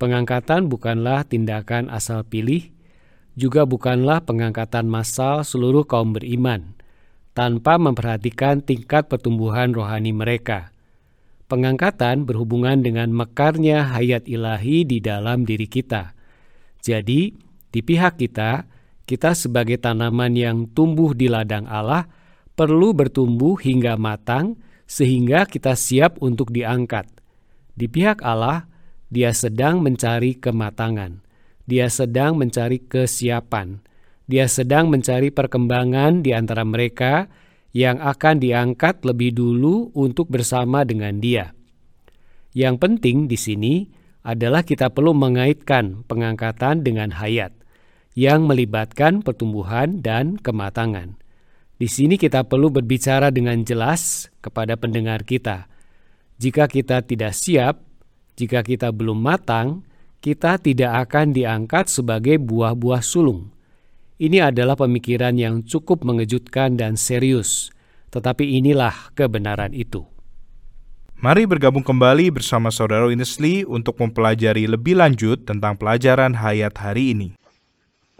Pengangkatan 0.00 0.72
bukanlah 0.72 1.28
tindakan 1.28 1.92
asal 1.92 2.24
pilih, 2.24 2.72
juga 3.36 3.68
bukanlah 3.68 4.24
pengangkatan 4.24 4.88
massal 4.88 5.44
seluruh 5.44 5.84
kaum 5.84 6.16
beriman 6.16 6.74
tanpa 7.36 7.76
memperhatikan 7.78 8.64
tingkat 8.64 9.06
pertumbuhan 9.06 9.70
rohani 9.70 10.10
mereka. 10.10 10.72
Pengangkatan 11.50 12.30
berhubungan 12.30 12.78
dengan 12.78 13.10
mekarnya 13.10 13.90
hayat 13.90 14.30
ilahi 14.30 14.86
di 14.86 15.02
dalam 15.02 15.42
diri 15.42 15.66
kita. 15.66 16.14
Jadi, 16.78 17.34
di 17.74 17.80
pihak 17.82 18.22
kita, 18.22 18.70
kita 19.02 19.34
sebagai 19.34 19.82
tanaman 19.82 20.38
yang 20.38 20.70
tumbuh 20.70 21.10
di 21.10 21.26
ladang 21.26 21.66
Allah 21.66 22.06
perlu 22.54 22.94
bertumbuh 22.94 23.58
hingga 23.58 23.98
matang 23.98 24.54
sehingga 24.86 25.42
kita 25.50 25.74
siap 25.74 26.22
untuk 26.22 26.54
diangkat. 26.54 27.10
Di 27.74 27.90
pihak 27.90 28.22
Allah, 28.22 28.70
Dia 29.10 29.34
sedang 29.34 29.82
mencari 29.82 30.38
kematangan 30.38 31.26
dia 31.70 31.86
sedang 31.86 32.34
mencari 32.34 32.82
kesiapan. 32.82 33.78
Dia 34.26 34.50
sedang 34.50 34.90
mencari 34.90 35.30
perkembangan 35.30 36.18
di 36.18 36.34
antara 36.34 36.66
mereka 36.66 37.30
yang 37.70 38.02
akan 38.02 38.42
diangkat 38.42 39.06
lebih 39.06 39.34
dulu 39.34 39.94
untuk 39.94 40.26
bersama 40.30 40.82
dengan 40.82 41.22
Dia. 41.22 41.54
Yang 42.50 42.76
penting 42.82 43.30
di 43.30 43.38
sini 43.38 43.74
adalah 44.26 44.66
kita 44.66 44.90
perlu 44.90 45.14
mengaitkan 45.14 46.02
pengangkatan 46.04 46.82
dengan 46.82 47.14
hayat 47.14 47.54
yang 48.18 48.44
melibatkan 48.44 49.22
pertumbuhan 49.22 50.02
dan 50.02 50.34
kematangan. 50.36 51.14
Di 51.80 51.88
sini 51.88 52.20
kita 52.20 52.44
perlu 52.44 52.68
berbicara 52.68 53.32
dengan 53.32 53.62
jelas 53.64 54.28
kepada 54.44 54.76
pendengar 54.76 55.24
kita. 55.24 55.70
Jika 56.36 56.68
kita 56.68 57.00
tidak 57.06 57.32
siap, 57.32 57.80
jika 58.36 58.60
kita 58.60 58.92
belum 58.92 59.16
matang, 59.16 59.88
kita 60.20 60.60
tidak 60.60 61.08
akan 61.08 61.32
diangkat 61.32 61.88
sebagai 61.88 62.36
buah-buah 62.36 63.00
sulung. 63.00 63.48
Ini 64.20 64.52
adalah 64.52 64.76
pemikiran 64.76 65.32
yang 65.40 65.64
cukup 65.64 66.04
mengejutkan 66.04 66.76
dan 66.76 67.00
serius, 67.00 67.72
tetapi 68.12 68.60
inilah 68.60 68.92
kebenaran 69.16 69.72
itu. 69.72 70.04
Mari 71.24 71.48
bergabung 71.48 71.80
kembali 71.80 72.28
bersama 72.28 72.68
Saudara 72.68 73.08
Inesli 73.08 73.64
untuk 73.64 73.96
mempelajari 73.96 74.68
lebih 74.68 75.00
lanjut 75.00 75.48
tentang 75.48 75.72
pelajaran 75.80 76.36
hayat 76.36 76.76
hari 76.76 77.16
ini. 77.16 77.28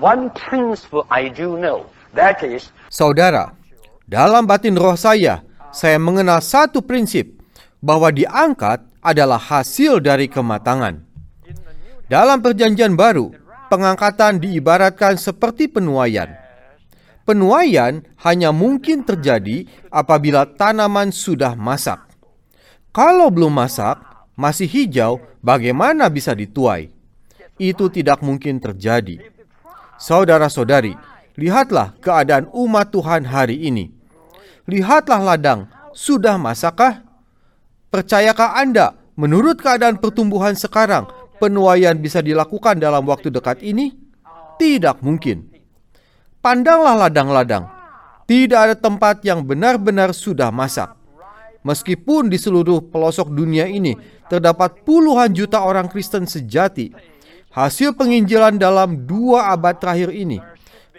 One 0.00 0.32
principle 0.32 1.04
I 1.12 1.28
do 1.28 1.60
know, 1.60 1.84
that 2.16 2.40
is, 2.40 2.72
Saudara, 2.88 3.52
dalam 4.08 4.48
batin 4.48 4.80
roh 4.80 4.96
saya, 4.96 5.44
saya 5.68 6.00
mengenal 6.00 6.40
satu 6.40 6.80
prinsip 6.80 7.28
bahwa 7.84 8.08
diangkat 8.08 8.80
adalah 9.04 9.36
hasil 9.36 10.00
dari 10.00 10.32
kematangan. 10.32 11.04
Dalam 12.08 12.40
Perjanjian 12.40 12.96
Baru, 12.96 13.36
pengangkatan 13.70 14.42
diibaratkan 14.42 15.14
seperti 15.14 15.70
penuaian. 15.70 16.34
Penuaian 17.22 18.02
hanya 18.26 18.50
mungkin 18.50 19.06
terjadi 19.06 19.70
apabila 19.94 20.50
tanaman 20.50 21.14
sudah 21.14 21.54
masak. 21.54 22.10
Kalau 22.90 23.30
belum 23.30 23.54
masak, 23.54 24.02
masih 24.34 24.66
hijau, 24.66 25.22
bagaimana 25.38 26.10
bisa 26.10 26.34
dituai? 26.34 26.90
Itu 27.54 27.86
tidak 27.86 28.18
mungkin 28.26 28.58
terjadi. 28.58 29.22
Saudara-saudari, 30.00 30.98
lihatlah 31.38 31.94
keadaan 32.02 32.50
umat 32.50 32.90
Tuhan 32.90 33.30
hari 33.30 33.62
ini. 33.62 33.94
Lihatlah 34.66 35.22
ladang, 35.22 35.70
sudah 35.94 36.34
masakkah? 36.34 37.06
Percayakah 37.94 38.58
Anda 38.58 38.98
menurut 39.14 39.60
keadaan 39.60 40.00
pertumbuhan 40.00 40.56
sekarang 40.56 41.06
penuaian 41.40 41.96
bisa 41.96 42.20
dilakukan 42.20 42.76
dalam 42.76 43.08
waktu 43.08 43.32
dekat 43.32 43.64
ini? 43.64 43.96
Tidak 44.60 45.00
mungkin. 45.00 45.48
Pandanglah 46.44 47.08
ladang-ladang. 47.08 47.64
Tidak 48.28 48.60
ada 48.60 48.76
tempat 48.76 49.24
yang 49.24 49.42
benar-benar 49.42 50.12
sudah 50.12 50.52
masak. 50.52 50.94
Meskipun 51.60 52.32
di 52.32 52.40
seluruh 52.40 52.80
pelosok 52.88 53.32
dunia 53.32 53.68
ini 53.68 53.96
terdapat 54.30 54.80
puluhan 54.86 55.34
juta 55.34 55.60
orang 55.60 55.90
Kristen 55.90 56.24
sejati, 56.24 56.94
hasil 57.52 57.92
penginjilan 57.98 58.56
dalam 58.56 59.04
dua 59.04 59.52
abad 59.52 59.76
terakhir 59.76 60.14
ini, 60.14 60.40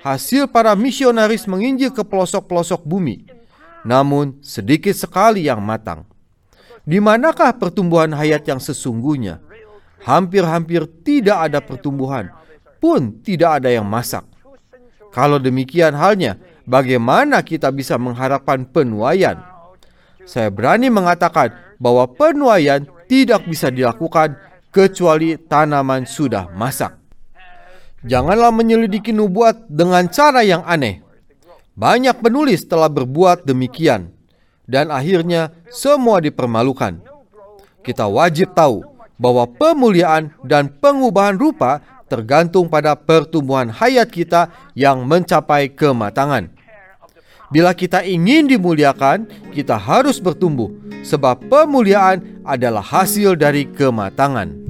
hasil 0.05 0.51
para 0.51 0.75
misionaris 0.77 1.49
menginjil 1.49 1.89
ke 1.89 2.05
pelosok-pelosok 2.05 2.85
bumi, 2.85 3.25
namun 3.81 4.37
sedikit 4.45 4.93
sekali 4.93 5.49
yang 5.49 5.63
matang. 5.63 6.05
Di 6.85 7.01
manakah 7.01 7.57
pertumbuhan 7.57 8.13
hayat 8.13 8.45
yang 8.45 8.61
sesungguhnya? 8.61 9.41
Hampir-hampir 10.05 10.85
tidak 11.05 11.49
ada 11.49 11.59
pertumbuhan, 11.61 12.29
pun 12.81 13.21
tidak 13.21 13.61
ada 13.61 13.69
yang 13.69 13.85
masak. 13.85 14.25
Kalau 15.11 15.37
demikian 15.37 15.93
halnya, 15.93 16.39
bagaimana 16.63 17.43
kita 17.43 17.69
bisa 17.69 17.99
mengharapkan 17.99 18.63
penuaian? 18.63 19.37
Saya 20.23 20.47
berani 20.47 20.87
mengatakan 20.87 21.51
bahwa 21.81 22.07
penuaian 22.07 22.87
tidak 23.11 23.43
bisa 23.43 23.67
dilakukan 23.67 24.39
kecuali 24.71 25.35
tanaman 25.35 26.07
sudah 26.07 26.47
masak. 26.55 26.95
Janganlah 28.01 28.49
menyelidiki 28.49 29.13
nubuat 29.13 29.69
dengan 29.69 30.09
cara 30.09 30.41
yang 30.41 30.65
aneh. 30.65 31.03
Banyak 31.77 32.23
penulis 32.23 32.65
telah 32.65 32.89
berbuat 32.89 33.45
demikian, 33.45 34.09
dan 34.65 34.89
akhirnya 34.89 35.53
semua 35.69 36.23
dipermalukan. 36.23 37.03
Kita 37.81 38.05
wajib 38.07 38.53
tahu 38.53 38.90
bahwa 39.21 39.45
pemuliaan 39.45 40.33
dan 40.41 40.65
pengubahan 40.81 41.37
rupa 41.37 41.85
tergantung 42.09 42.65
pada 42.65 42.97
pertumbuhan 42.97 43.69
hayat 43.69 44.09
kita 44.09 44.49
yang 44.73 45.05
mencapai 45.05 45.69
kematangan. 45.69 46.49
Bila 47.51 47.75
kita 47.75 48.01
ingin 48.01 48.47
dimuliakan, 48.47 49.27
kita 49.51 49.75
harus 49.75 50.23
bertumbuh, 50.23 50.71
sebab 51.03 51.37
pemuliaan 51.51 52.41
adalah 52.47 52.81
hasil 52.81 53.37
dari 53.37 53.67
kematangan. 53.67 54.60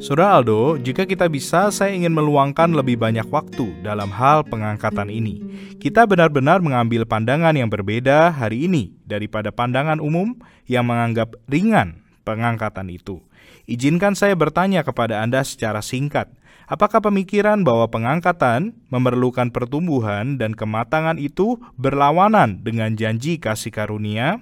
Saudara 0.00 0.40
Aldo, 0.40 0.80
jika 0.80 1.04
kita 1.04 1.28
bisa, 1.28 1.68
saya 1.68 1.92
ingin 1.92 2.16
meluangkan 2.16 2.72
lebih 2.72 2.96
banyak 2.96 3.28
waktu 3.28 3.84
dalam 3.84 4.08
hal 4.08 4.48
pengangkatan 4.48 5.12
ini. 5.12 5.44
Kita 5.76 6.08
benar-benar 6.08 6.64
mengambil 6.64 7.04
pandangan 7.04 7.52
yang 7.52 7.68
berbeda 7.68 8.32
hari 8.32 8.64
ini 8.64 8.96
daripada 9.04 9.52
pandangan 9.52 10.00
umum 10.00 10.40
yang 10.64 10.88
menganggap 10.88 11.36
ringan 11.52 12.00
pengangkatan 12.24 12.88
itu. 12.88 13.20
Izinkan 13.68 14.16
saya 14.16 14.32
bertanya 14.32 14.80
kepada 14.88 15.20
Anda 15.20 15.44
secara 15.44 15.84
singkat, 15.84 16.32
apakah 16.64 17.04
pemikiran 17.04 17.60
bahwa 17.60 17.84
pengangkatan 17.92 18.72
memerlukan 18.88 19.52
pertumbuhan 19.52 20.40
dan 20.40 20.56
kematangan 20.56 21.20
itu 21.20 21.60
berlawanan 21.76 22.64
dengan 22.64 22.96
janji 22.96 23.36
kasih 23.36 23.68
karunia? 23.68 24.40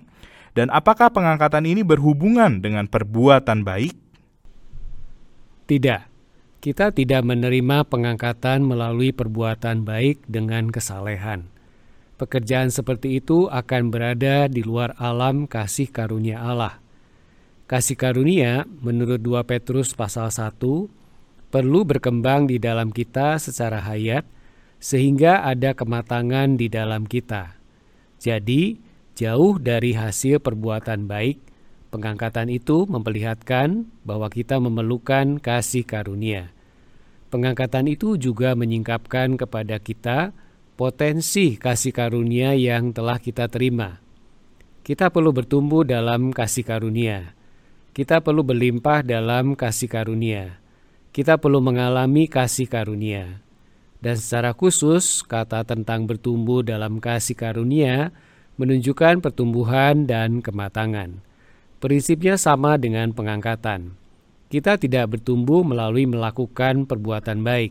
Dan 0.54 0.70
apakah 0.70 1.10
pengangkatan 1.10 1.66
ini 1.66 1.82
berhubungan 1.82 2.62
dengan 2.62 2.86
perbuatan 2.86 3.66
baik? 3.66 4.07
Tidak, 5.68 6.02
kita 6.64 6.96
tidak 6.96 7.28
menerima 7.28 7.84
pengangkatan 7.84 8.64
melalui 8.64 9.12
perbuatan 9.12 9.84
baik 9.84 10.24
dengan 10.24 10.72
kesalehan. 10.72 11.44
Pekerjaan 12.16 12.72
seperti 12.72 13.20
itu 13.20 13.52
akan 13.52 13.92
berada 13.92 14.48
di 14.48 14.64
luar 14.64 14.96
alam 14.96 15.44
kasih 15.44 15.92
karunia 15.92 16.40
Allah. 16.40 16.80
Kasih 17.68 18.00
karunia 18.00 18.64
menurut 18.80 19.20
2 19.20 19.44
Petrus 19.44 19.92
pasal 19.92 20.32
1 20.32 20.56
perlu 21.52 21.84
berkembang 21.84 22.48
di 22.48 22.56
dalam 22.56 22.88
kita 22.88 23.36
secara 23.36 23.84
hayat 23.84 24.24
sehingga 24.80 25.44
ada 25.44 25.76
kematangan 25.76 26.56
di 26.56 26.72
dalam 26.72 27.04
kita. 27.04 27.60
Jadi, 28.16 28.80
jauh 29.20 29.60
dari 29.60 29.92
hasil 29.92 30.40
perbuatan 30.40 31.04
baik, 31.04 31.38
Pengangkatan 31.88 32.52
itu 32.52 32.84
memperlihatkan 32.84 33.88
bahwa 34.04 34.28
kita 34.28 34.60
memerlukan 34.60 35.40
kasih 35.40 35.88
karunia. 35.88 36.52
Pengangkatan 37.32 37.88
itu 37.88 38.20
juga 38.20 38.52
menyingkapkan 38.52 39.40
kepada 39.40 39.80
kita 39.80 40.36
potensi 40.76 41.56
kasih 41.56 41.96
karunia 41.96 42.52
yang 42.52 42.92
telah 42.92 43.16
kita 43.16 43.48
terima. 43.48 44.04
Kita 44.84 45.08
perlu 45.08 45.32
bertumbuh 45.32 45.84
dalam 45.84 46.28
kasih 46.32 46.64
karunia. 46.64 47.32
Kita 47.96 48.20
perlu 48.20 48.44
berlimpah 48.44 49.00
dalam 49.00 49.56
kasih 49.56 49.88
karunia. 49.88 50.60
Kita 51.12 51.40
perlu 51.40 51.64
mengalami 51.64 52.28
kasih 52.28 52.68
karunia. 52.68 53.40
Dan 53.98 54.14
secara 54.14 54.54
khusus, 54.54 55.24
kata 55.26 55.64
tentang 55.64 56.04
bertumbuh 56.04 56.60
dalam 56.62 57.00
kasih 57.00 57.34
karunia 57.34 58.12
menunjukkan 58.60 59.18
pertumbuhan 59.24 60.06
dan 60.06 60.44
kematangan. 60.44 61.27
Prinsipnya 61.78 62.34
sama 62.34 62.74
dengan 62.74 63.14
pengangkatan. 63.14 63.94
Kita 64.50 64.82
tidak 64.82 65.14
bertumbuh 65.14 65.62
melalui 65.62 66.10
melakukan 66.10 66.90
perbuatan 66.90 67.46
baik. 67.46 67.70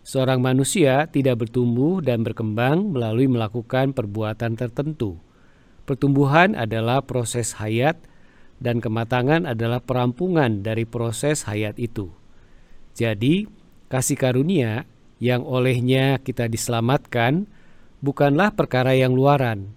Seorang 0.00 0.40
manusia 0.40 1.04
tidak 1.12 1.44
bertumbuh 1.44 2.00
dan 2.00 2.24
berkembang 2.24 2.96
melalui 2.96 3.28
melakukan 3.28 3.92
perbuatan 3.92 4.56
tertentu. 4.56 5.20
Pertumbuhan 5.84 6.56
adalah 6.56 7.04
proses 7.04 7.52
hayat, 7.60 8.00
dan 8.64 8.80
kematangan 8.80 9.44
adalah 9.44 9.84
perampungan 9.84 10.64
dari 10.64 10.88
proses 10.88 11.44
hayat 11.44 11.76
itu. 11.76 12.08
Jadi, 12.96 13.44
kasih 13.92 14.16
karunia 14.16 14.88
yang 15.20 15.44
olehnya 15.44 16.16
kita 16.16 16.48
diselamatkan 16.48 17.44
bukanlah 18.00 18.56
perkara 18.56 18.96
yang 18.96 19.12
luaran. 19.12 19.76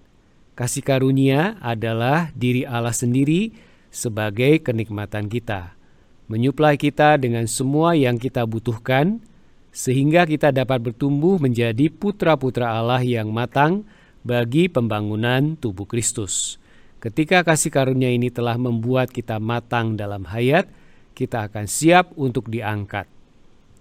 Kasih 0.57 0.81
karunia 0.81 1.53
adalah 1.61 2.33
diri 2.33 2.65
Allah 2.65 2.89
sendiri 2.89 3.53
sebagai 3.93 4.57
kenikmatan 4.65 5.29
kita, 5.29 5.77
menyuplai 6.25 6.81
kita 6.81 7.21
dengan 7.21 7.45
semua 7.45 7.93
yang 7.93 8.17
kita 8.17 8.41
butuhkan, 8.49 9.21
sehingga 9.69 10.25
kita 10.25 10.49
dapat 10.49 10.81
bertumbuh 10.81 11.37
menjadi 11.37 11.93
putra-putra 11.93 12.73
Allah 12.73 13.05
yang 13.05 13.29
matang 13.29 13.85
bagi 14.25 14.65
pembangunan 14.65 15.53
tubuh 15.61 15.85
Kristus. 15.85 16.57
Ketika 16.97 17.45
kasih 17.45 17.69
karunia 17.69 18.09
ini 18.09 18.33
telah 18.33 18.57
membuat 18.57 19.13
kita 19.13 19.37
matang 19.37 19.93
dalam 19.93 20.25
hayat, 20.25 20.65
kita 21.13 21.53
akan 21.53 21.69
siap 21.69 22.17
untuk 22.17 22.49
diangkat. 22.49 23.05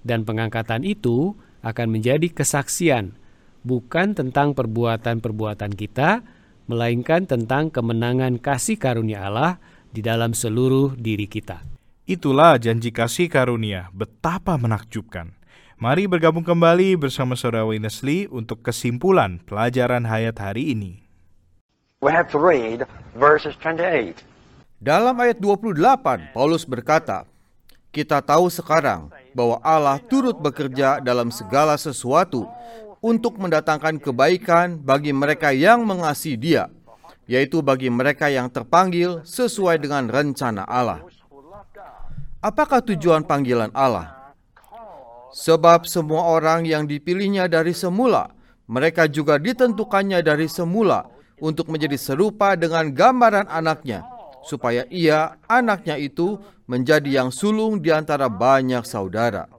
Dan 0.04 0.28
pengangkatan 0.28 0.84
itu 0.84 1.32
akan 1.64 1.88
menjadi 1.88 2.28
kesaksian 2.28 3.16
bukan 3.64 4.12
tentang 4.12 4.52
perbuatan-perbuatan 4.52 5.72
kita, 5.72 6.35
melainkan 6.66 7.24
tentang 7.26 7.70
kemenangan 7.70 8.38
kasih 8.42 8.78
karunia 8.78 9.26
Allah 9.26 9.58
di 9.94 10.02
dalam 10.04 10.34
seluruh 10.34 10.98
diri 10.98 11.30
kita. 11.30 11.62
Itulah 12.06 12.58
janji 12.62 12.94
kasih 12.94 13.26
karunia, 13.26 13.90
betapa 13.90 14.54
menakjubkan. 14.54 15.34
Mari 15.76 16.06
bergabung 16.06 16.46
kembali 16.46 16.94
bersama 16.94 17.34
Saudara 17.34 17.66
Winnesley 17.66 18.30
untuk 18.30 18.62
kesimpulan 18.62 19.42
pelajaran 19.42 20.06
hayat 20.06 20.38
hari 20.38 20.70
ini. 20.70 21.02
We 22.00 22.14
have 22.14 22.30
to 22.30 22.38
read 22.38 22.86
verses 23.18 23.58
28. 23.58 24.22
Dalam 24.78 25.16
ayat 25.18 25.40
28, 25.42 26.36
Paulus 26.36 26.62
berkata, 26.62 27.24
kita 27.90 28.20
tahu 28.20 28.52
sekarang 28.52 29.08
bahwa 29.32 29.56
Allah 29.64 29.96
turut 30.00 30.36
bekerja 30.36 31.00
dalam 31.00 31.32
segala 31.32 31.80
sesuatu 31.80 32.44
untuk 33.06 33.38
mendatangkan 33.38 34.02
kebaikan 34.02 34.82
bagi 34.82 35.14
mereka 35.14 35.54
yang 35.54 35.86
mengasihi 35.86 36.34
Dia, 36.34 36.66
yaitu 37.30 37.62
bagi 37.62 37.86
mereka 37.86 38.26
yang 38.26 38.50
terpanggil 38.50 39.22
sesuai 39.22 39.78
dengan 39.78 40.10
rencana 40.10 40.66
Allah. 40.66 41.06
Apakah 42.42 42.82
tujuan 42.82 43.22
panggilan 43.22 43.70
Allah? 43.70 44.34
Sebab 45.30 45.86
semua 45.86 46.26
orang 46.34 46.66
yang 46.66 46.82
dipilihnya 46.82 47.46
dari 47.46 47.70
semula, 47.70 48.34
mereka 48.66 49.06
juga 49.06 49.38
ditentukannya 49.38 50.18
dari 50.26 50.50
semula 50.50 51.06
untuk 51.38 51.70
menjadi 51.70 51.94
serupa 51.94 52.58
dengan 52.58 52.90
gambaran 52.90 53.46
anaknya, 53.46 54.02
supaya 54.42 54.82
ia, 54.90 55.38
anaknya 55.46 55.94
itu, 55.94 56.42
menjadi 56.66 57.22
yang 57.22 57.30
sulung 57.30 57.78
di 57.78 57.94
antara 57.94 58.26
banyak 58.26 58.82
saudara. 58.82 59.55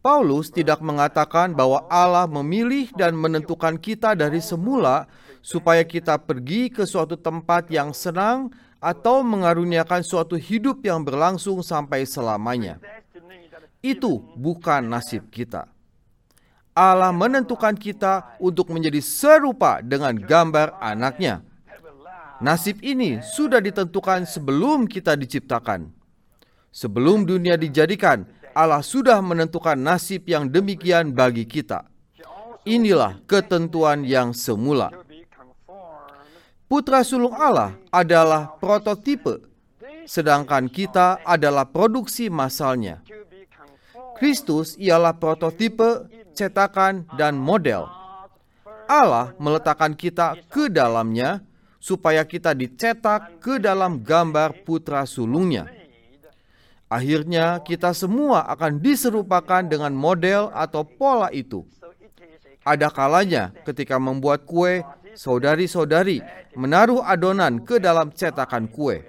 Paulus 0.00 0.48
tidak 0.48 0.80
mengatakan 0.80 1.52
bahwa 1.52 1.84
Allah 1.92 2.24
memilih 2.24 2.88
dan 2.96 3.12
menentukan 3.12 3.76
kita 3.76 4.16
dari 4.16 4.40
semula 4.40 5.04
supaya 5.44 5.84
kita 5.84 6.16
pergi 6.16 6.72
ke 6.72 6.88
suatu 6.88 7.20
tempat 7.20 7.68
yang 7.68 7.92
senang 7.92 8.48
atau 8.80 9.20
mengaruniakan 9.20 10.00
suatu 10.00 10.40
hidup 10.40 10.80
yang 10.80 11.04
berlangsung 11.04 11.60
sampai 11.60 12.08
selamanya. 12.08 12.80
Itu 13.84 14.24
bukan 14.40 14.88
nasib 14.88 15.28
kita. 15.28 15.68
Allah 16.72 17.12
menentukan 17.12 17.76
kita 17.76 18.40
untuk 18.40 18.72
menjadi 18.72 19.04
serupa 19.04 19.84
dengan 19.84 20.16
gambar 20.16 20.80
anaknya. 20.80 21.44
Nasib 22.40 22.80
ini 22.80 23.20
sudah 23.20 23.60
ditentukan 23.60 24.24
sebelum 24.24 24.88
kita 24.88 25.12
diciptakan. 25.12 25.92
Sebelum 26.72 27.28
dunia 27.28 27.60
dijadikan, 27.60 28.24
Allah 28.60 28.84
sudah 28.84 29.24
menentukan 29.24 29.72
nasib 29.72 30.28
yang 30.28 30.44
demikian 30.44 31.16
bagi 31.16 31.48
kita. 31.48 31.88
Inilah 32.68 33.16
ketentuan 33.24 34.04
yang 34.04 34.36
semula. 34.36 34.92
Putra 36.68 37.00
sulung 37.00 37.32
Allah 37.32 37.72
adalah 37.88 38.60
prototipe, 38.60 39.40
sedangkan 40.04 40.68
kita 40.68 41.24
adalah 41.24 41.64
produksi 41.64 42.28
masalnya. 42.28 43.00
Kristus 44.20 44.76
ialah 44.76 45.16
prototipe, 45.16 46.04
cetakan, 46.36 47.08
dan 47.16 47.40
model. 47.40 47.88
Allah 48.84 49.32
meletakkan 49.40 49.96
kita 49.96 50.36
ke 50.52 50.68
dalamnya 50.68 51.40
supaya 51.80 52.28
kita 52.28 52.52
dicetak 52.52 53.40
ke 53.40 53.56
dalam 53.56 54.04
gambar 54.04 54.52
putra 54.68 55.08
sulungnya. 55.08 55.79
Akhirnya 56.90 57.62
kita 57.62 57.94
semua 57.94 58.42
akan 58.50 58.82
diserupakan 58.82 59.62
dengan 59.62 59.94
model 59.94 60.50
atau 60.50 60.82
pola 60.82 61.30
itu. 61.30 61.62
Ada 62.66 62.90
kalanya 62.90 63.54
ketika 63.62 63.96
membuat 64.02 64.42
kue, 64.42 64.82
saudari-saudari 65.14 66.18
menaruh 66.58 67.06
adonan 67.06 67.62
ke 67.62 67.78
dalam 67.78 68.10
cetakan 68.10 68.66
kue. 68.66 69.06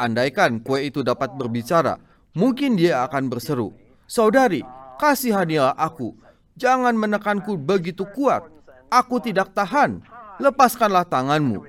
Andaikan 0.00 0.58
kue 0.64 0.88
itu 0.88 1.04
dapat 1.04 1.36
berbicara, 1.36 2.00
mungkin 2.32 2.80
dia 2.80 3.04
akan 3.06 3.28
berseru, 3.28 3.70
Saudari, 4.08 4.64
kasihanilah 4.96 5.76
aku, 5.76 6.16
jangan 6.56 6.96
menekanku 6.96 7.60
begitu 7.60 8.08
kuat, 8.08 8.44
aku 8.88 9.20
tidak 9.20 9.52
tahan, 9.52 10.00
lepaskanlah 10.40 11.06
tanganmu. 11.08 11.62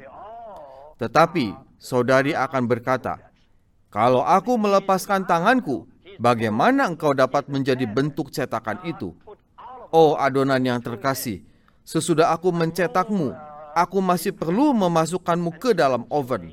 Tetapi 0.98 1.52
saudari 1.78 2.32
akan 2.32 2.64
berkata, 2.66 3.20
kalau 3.96 4.28
aku 4.28 4.60
melepaskan 4.60 5.24
tanganku, 5.24 5.88
bagaimana 6.20 6.92
engkau 6.92 7.16
dapat 7.16 7.48
menjadi 7.48 7.88
bentuk 7.88 8.28
cetakan 8.28 8.84
itu? 8.84 9.16
Oh 9.88 10.20
adonan 10.20 10.60
yang 10.60 10.84
terkasih, 10.84 11.48
sesudah 11.88 12.36
aku 12.36 12.52
mencetakmu, 12.52 13.32
aku 13.72 14.04
masih 14.04 14.36
perlu 14.36 14.76
memasukkanmu 14.76 15.56
ke 15.56 15.72
dalam 15.72 16.04
oven. 16.12 16.52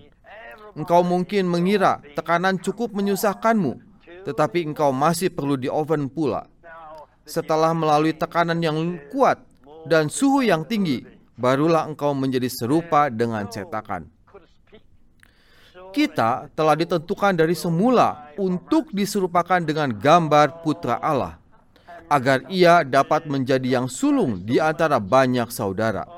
Engkau 0.78 1.02
mungkin 1.02 1.50
mengira 1.50 1.98
tekanan 2.14 2.62
cukup 2.62 2.94
menyusahkanmu, 2.94 3.74
tetapi 4.22 4.62
engkau 4.62 4.94
masih 4.94 5.26
perlu 5.26 5.58
di 5.58 5.66
oven 5.66 6.06
pula. 6.06 6.46
Setelah 7.26 7.74
melalui 7.74 8.14
tekanan 8.14 8.62
yang 8.62 8.78
kuat 9.10 9.42
dan 9.90 10.06
suhu 10.06 10.46
yang 10.46 10.62
tinggi, 10.62 11.02
barulah 11.34 11.90
engkau 11.90 12.14
menjadi 12.14 12.46
serupa 12.46 13.10
dengan 13.10 13.50
cetakan. 13.50 14.11
Kita 15.92 16.48
telah 16.56 16.72
ditentukan 16.72 17.36
dari 17.36 17.52
semula 17.52 18.32
untuk 18.40 18.88
diserupakan 18.90 19.60
dengan 19.60 19.92
gambar 19.92 20.64
putra 20.64 20.96
Allah, 20.96 21.36
agar 22.08 22.48
ia 22.48 22.80
dapat 22.80 23.28
menjadi 23.28 23.80
yang 23.80 23.86
sulung 23.92 24.40
di 24.40 24.56
antara 24.56 24.96
banyak 24.96 25.52
saudara. 25.52 26.08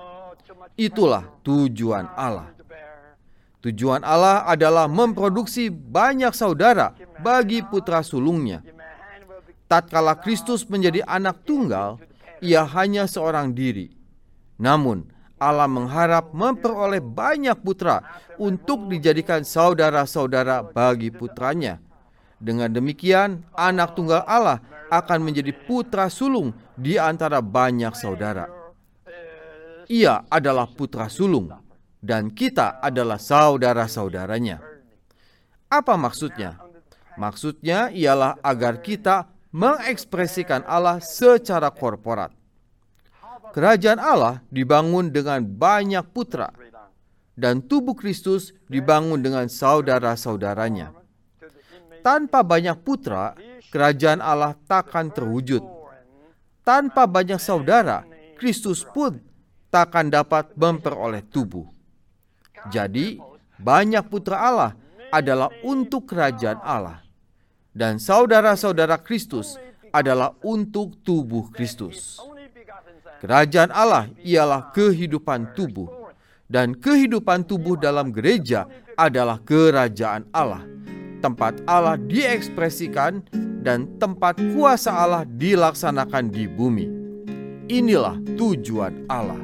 Itulah 0.79 1.27
tujuan 1.43 2.07
Allah. 2.15 2.55
Tujuan 3.63 4.05
Allah 4.05 4.45
adalah 4.45 4.91
memproduksi 4.91 5.73
banyak 5.73 6.37
saudara 6.37 6.93
bagi 7.23 7.65
putra 7.65 8.05
sulungnya. 8.05 8.61
Tatkala 9.65 10.19
Kristus 10.21 10.69
menjadi 10.69 11.01
anak 11.09 11.43
tunggal, 11.49 11.97
ia 12.45 12.63
hanya 12.63 13.09
seorang 13.09 13.57
diri. 13.57 13.89
Namun, 14.61 15.09
Allah 15.39 15.67
mengharap 15.67 16.31
memperoleh 16.31 17.03
banyak 17.03 17.59
putra 17.61 18.01
untuk 18.39 18.87
dijadikan 18.87 19.43
saudara-saudara 19.43 20.63
bagi 20.71 21.11
putranya. 21.11 21.83
Dengan 22.39 22.71
demikian, 22.71 23.43
anak 23.57 23.97
tunggal 23.97 24.23
Allah 24.29 24.61
akan 24.93 25.21
menjadi 25.25 25.51
putra 25.55 26.13
sulung 26.13 26.53
di 26.77 27.01
antara 27.01 27.41
banyak 27.41 27.95
saudara. 27.97 28.47
Ia 29.89 30.25
adalah 30.29 30.69
putra 30.71 31.09
sulung, 31.13 31.53
dan 32.01 32.33
kita 32.33 32.81
adalah 32.81 33.21
saudara-saudaranya. 33.21 34.61
Apa 35.69 35.97
maksudnya? 35.97 36.61
Maksudnya 37.15 37.95
ialah 37.95 38.39
agar 38.43 38.83
kita 38.83 39.29
mengekspresikan 39.55 40.67
Allah 40.67 40.99
secara 40.99 41.71
korporat. 41.71 42.44
Kerajaan 43.55 44.03
Allah 44.03 44.43
dibangun 44.51 45.15
dengan 45.15 45.39
banyak 45.39 46.03
putra, 46.11 46.51
dan 47.39 47.63
tubuh 47.63 47.95
Kristus 47.95 48.51
dibangun 48.67 49.23
dengan 49.23 49.47
saudara-saudaranya. 49.47 50.91
Tanpa 52.03 52.43
banyak 52.43 52.75
putra, 52.83 53.39
kerajaan 53.71 54.19
Allah 54.19 54.59
takkan 54.67 55.07
terwujud. 55.07 55.63
Tanpa 56.67 57.07
banyak 57.07 57.39
saudara, 57.39 58.03
Kristus 58.43 58.83
pun 58.83 59.23
takkan 59.71 60.11
dapat 60.11 60.51
memperoleh 60.59 61.23
tubuh. 61.23 61.71
Jadi, 62.75 63.23
banyak 63.63 64.03
putra 64.11 64.51
Allah 64.51 64.73
adalah 65.15 65.55
untuk 65.63 66.11
kerajaan 66.11 66.59
Allah, 66.59 67.07
dan 67.71 68.03
saudara-saudara 68.03 68.99
Kristus 68.99 69.55
adalah 69.95 70.35
untuk 70.43 70.99
tubuh 71.07 71.55
Kristus. 71.55 72.19
Kerajaan 73.25 73.73
Allah 73.73 74.13
ialah 74.21 74.69
kehidupan 74.77 75.57
tubuh, 75.57 75.89
dan 76.45 76.77
kehidupan 76.77 77.49
tubuh 77.49 77.73
dalam 77.73 78.13
gereja 78.13 78.69
adalah 79.01 79.41
kerajaan 79.41 80.29
Allah, 80.29 80.61
tempat 81.25 81.57
Allah 81.65 81.97
diekspresikan 81.97 83.25
dan 83.65 83.89
tempat 83.97 84.37
kuasa 84.53 84.93
Allah 84.93 85.25
dilaksanakan 85.25 86.29
di 86.29 86.45
bumi. 86.45 86.85
Inilah 87.73 88.21
tujuan 88.37 89.09
Allah. 89.09 89.41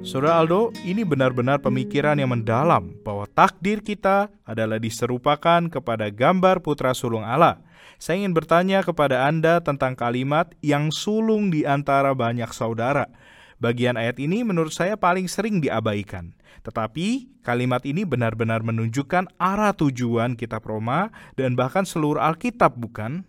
Saudara 0.00 0.40
Aldo, 0.40 0.72
ini 0.80 1.04
benar-benar 1.04 1.60
pemikiran 1.60 2.16
yang 2.16 2.32
mendalam 2.32 2.96
bahwa 3.04 3.28
takdir 3.28 3.84
kita 3.84 4.32
adalah 4.48 4.80
diserupakan 4.80 5.68
kepada 5.68 6.08
gambar 6.08 6.64
putra 6.64 6.96
sulung 6.96 7.20
Allah– 7.20 7.60
saya 8.04 8.20
ingin 8.20 8.36
bertanya 8.36 8.84
kepada 8.84 9.24
Anda 9.24 9.64
tentang 9.64 9.96
kalimat 9.96 10.52
yang 10.60 10.92
sulung 10.92 11.48
di 11.48 11.64
antara 11.64 12.12
banyak 12.12 12.52
saudara. 12.52 13.08
Bagian 13.56 13.96
ayat 13.96 14.20
ini 14.20 14.44
menurut 14.44 14.76
saya 14.76 15.00
paling 15.00 15.24
sering 15.24 15.64
diabaikan. 15.64 16.36
Tetapi 16.68 17.40
kalimat 17.40 17.80
ini 17.88 18.04
benar-benar 18.04 18.60
menunjukkan 18.60 19.40
arah 19.40 19.72
tujuan 19.72 20.36
kitab 20.36 20.68
Roma 20.68 21.16
dan 21.40 21.56
bahkan 21.56 21.88
seluruh 21.88 22.20
Alkitab, 22.20 22.76
bukan? 22.76 23.24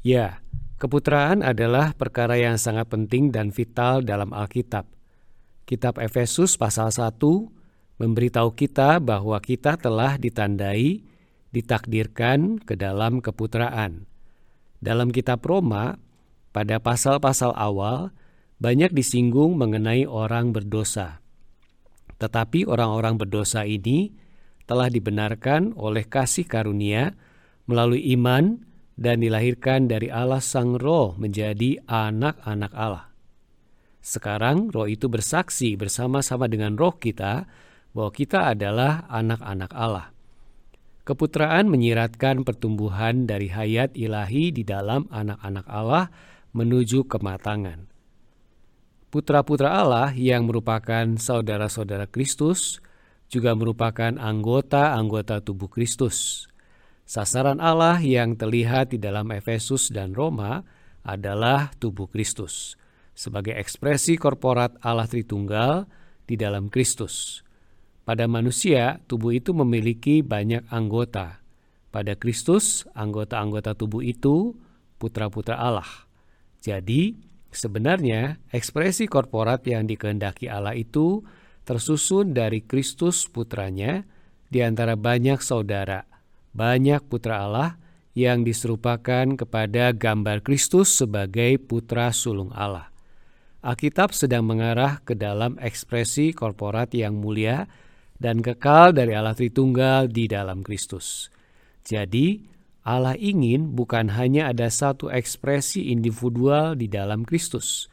Ya, 0.00 0.40
keputraan 0.80 1.44
adalah 1.44 1.92
perkara 1.92 2.40
yang 2.40 2.56
sangat 2.56 2.88
penting 2.88 3.28
dan 3.28 3.52
vital 3.52 4.00
dalam 4.00 4.32
Alkitab. 4.32 4.88
Kitab 5.68 6.00
Efesus 6.00 6.56
pasal 6.56 6.88
1 6.88 7.12
memberitahu 8.00 8.56
kita 8.56 9.04
bahwa 9.04 9.36
kita 9.36 9.76
telah 9.76 10.16
ditandai 10.16 11.04
ditakdirkan 11.56 12.60
ke 12.60 12.76
dalam 12.76 13.24
keputraan. 13.24 14.04
Dalam 14.84 15.08
kitab 15.08 15.40
Roma, 15.40 15.96
pada 16.52 16.76
pasal-pasal 16.76 17.56
awal 17.56 18.12
banyak 18.60 18.92
disinggung 18.92 19.56
mengenai 19.56 20.04
orang 20.04 20.52
berdosa. 20.52 21.24
Tetapi 22.20 22.68
orang-orang 22.68 23.16
berdosa 23.16 23.64
ini 23.64 24.12
telah 24.68 24.92
dibenarkan 24.92 25.72
oleh 25.76 26.04
kasih 26.04 26.44
karunia 26.44 27.16
melalui 27.64 28.04
iman 28.16 28.60
dan 28.96 29.20
dilahirkan 29.20 29.88
dari 29.88 30.08
Allah 30.08 30.40
Sang 30.40 30.76
Roh 30.80 31.16
menjadi 31.20 31.80
anak-anak 31.84 32.72
Allah. 32.72 33.12
Sekarang 34.00 34.70
roh 34.70 34.86
itu 34.86 35.10
bersaksi 35.10 35.74
bersama-sama 35.74 36.46
dengan 36.46 36.78
roh 36.78 36.94
kita 36.94 37.44
bahwa 37.90 38.10
kita 38.14 38.54
adalah 38.54 39.04
anak-anak 39.10 39.70
Allah. 39.74 40.15
Keputraan 41.06 41.70
menyiratkan 41.70 42.42
pertumbuhan 42.42 43.30
dari 43.30 43.46
hayat 43.46 43.94
ilahi 43.94 44.50
di 44.50 44.66
dalam 44.66 45.06
anak-anak 45.14 45.66
Allah 45.70 46.10
menuju 46.50 47.06
kematangan. 47.06 47.86
Putra-putra 49.14 49.86
Allah 49.86 50.10
yang 50.18 50.50
merupakan 50.50 51.06
saudara-saudara 51.14 52.10
Kristus 52.10 52.82
juga 53.30 53.54
merupakan 53.54 54.18
anggota-anggota 54.18 55.46
tubuh 55.46 55.70
Kristus. 55.70 56.50
Sasaran 57.06 57.62
Allah 57.62 58.02
yang 58.02 58.34
terlihat 58.34 58.90
di 58.90 58.98
dalam 58.98 59.30
Efesus 59.30 59.94
dan 59.94 60.10
Roma 60.10 60.66
adalah 61.06 61.70
tubuh 61.78 62.10
Kristus 62.10 62.74
sebagai 63.14 63.54
ekspresi 63.54 64.18
korporat 64.18 64.74
Allah 64.82 65.06
Tritunggal 65.06 65.86
di 66.26 66.34
dalam 66.34 66.66
Kristus. 66.66 67.45
Pada 68.06 68.30
manusia, 68.30 69.02
tubuh 69.10 69.34
itu 69.34 69.50
memiliki 69.50 70.22
banyak 70.22 70.62
anggota. 70.70 71.42
Pada 71.90 72.14
Kristus, 72.14 72.86
anggota-anggota 72.94 73.74
tubuh 73.74 73.98
itu 73.98 74.54
putra-putra 75.02 75.58
Allah. 75.58 76.06
Jadi, 76.62 77.18
sebenarnya 77.50 78.38
ekspresi 78.54 79.10
korporat 79.10 79.66
yang 79.66 79.90
dikehendaki 79.90 80.46
Allah 80.46 80.78
itu 80.78 81.26
tersusun 81.66 82.30
dari 82.30 82.62
Kristus 82.62 83.26
putranya 83.26 84.06
di 84.54 84.62
antara 84.62 84.94
banyak 84.94 85.42
saudara, 85.42 86.06
banyak 86.54 87.02
putra 87.10 87.42
Allah 87.42 87.74
yang 88.14 88.46
diserupakan 88.46 89.34
kepada 89.34 89.90
gambar 89.90 90.46
Kristus 90.46 90.94
sebagai 90.94 91.58
putra 91.58 92.14
sulung 92.14 92.54
Allah. 92.54 92.86
Alkitab 93.66 94.14
sedang 94.14 94.46
mengarah 94.46 95.02
ke 95.02 95.18
dalam 95.18 95.58
ekspresi 95.58 96.30
korporat 96.30 96.94
yang 96.94 97.18
mulia 97.18 97.66
dan 98.16 98.40
kekal 98.40 98.96
dari 98.96 99.12
Allah 99.12 99.36
Tritunggal 99.36 100.08
di 100.08 100.28
dalam 100.28 100.64
Kristus. 100.64 101.28
Jadi, 101.86 102.42
Allah 102.86 103.18
ingin 103.18 103.74
bukan 103.74 104.14
hanya 104.14 104.54
ada 104.54 104.70
satu 104.70 105.10
ekspresi 105.10 105.90
individual 105.90 106.78
di 106.78 106.86
dalam 106.86 107.26
Kristus. 107.26 107.90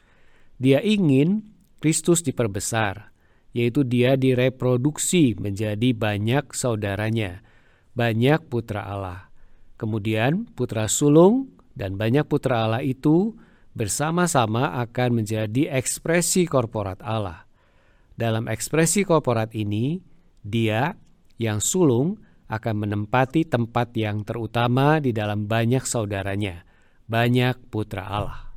Dia 0.62 0.80
ingin 0.86 1.42
Kristus 1.82 2.22
diperbesar, 2.22 3.10
yaitu 3.58 3.82
dia 3.82 4.14
direproduksi 4.14 5.34
menjadi 5.36 5.98
banyak 5.98 6.54
saudaranya, 6.54 7.42
banyak 7.98 8.46
putra 8.48 8.86
Allah. 8.86 9.34
Kemudian 9.82 10.46
putra 10.54 10.86
sulung 10.86 11.52
dan 11.74 11.98
banyak 11.98 12.30
putra 12.30 12.70
Allah 12.70 12.86
itu 12.86 13.34
bersama-sama 13.74 14.78
akan 14.86 15.26
menjadi 15.26 15.74
ekspresi 15.74 16.46
korporat 16.46 17.02
Allah. 17.02 17.50
Dalam 18.14 18.46
ekspresi 18.46 19.02
korporat 19.02 19.58
ini, 19.58 19.98
dia 20.44 21.00
yang 21.40 21.64
sulung 21.64 22.20
akan 22.52 22.86
menempati 22.86 23.48
tempat 23.48 23.96
yang 23.98 24.22
terutama 24.22 25.02
di 25.02 25.16
dalam 25.16 25.50
banyak 25.50 25.82
saudaranya, 25.88 26.68
banyak 27.10 27.58
putra 27.74 28.06
Allah. 28.06 28.54